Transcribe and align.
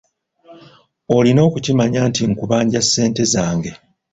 Olina 1.15 1.41
okukimanya 1.47 2.01
nti 2.09 2.21
nkubanja 2.29 2.79
ssente 2.85 3.23
zange. 3.33 3.71